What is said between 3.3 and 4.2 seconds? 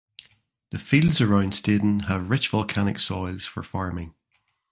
for farming.